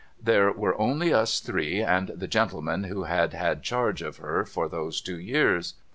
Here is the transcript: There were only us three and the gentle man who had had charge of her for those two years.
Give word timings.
There 0.19 0.51
were 0.51 0.75
only 0.81 1.13
us 1.13 1.39
three 1.39 1.83
and 1.83 2.07
the 2.07 2.27
gentle 2.27 2.63
man 2.63 2.85
who 2.85 3.03
had 3.03 3.33
had 3.35 3.61
charge 3.61 4.01
of 4.01 4.17
her 4.17 4.45
for 4.45 4.67
those 4.67 4.99
two 4.99 5.19
years. 5.19 5.75